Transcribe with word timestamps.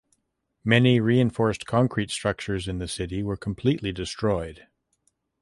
Many 0.63 0.99
reinforced 0.99 1.67
concrete 1.67 2.09
structures 2.09 2.67
in 2.67 2.79
the 2.79 2.87
city 2.87 3.21
were 3.21 3.37
completely 3.37 3.91
destroyed. 3.91 4.65